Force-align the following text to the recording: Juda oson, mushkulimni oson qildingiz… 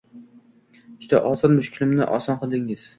Juda 1.05 1.21
oson, 1.35 1.57
mushkulimni 1.61 2.13
oson 2.19 2.45
qildingiz… 2.45 2.87